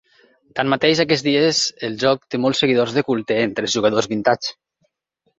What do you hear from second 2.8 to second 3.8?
de culte entre els